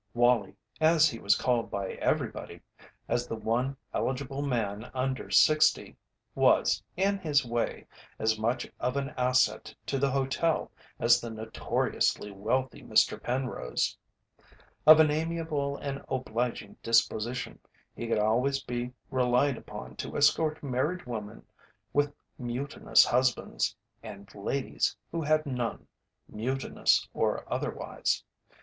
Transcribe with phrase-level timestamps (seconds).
[0.15, 2.61] "Wallie," as he was called by everybody,
[3.07, 5.95] as the one eligible man under sixty,
[6.33, 7.85] was, in his way,
[8.17, 13.21] as much of an asset to the hotel as the notoriously wealthy Mr.
[13.21, 13.95] Penrose.
[14.87, 17.59] Of an amiable and obliging disposition,
[17.95, 21.45] he could always be relied upon to escort married women
[21.93, 25.85] with mutinous husbands, and ladies who had none,
[26.27, 28.23] mutinous or otherwise.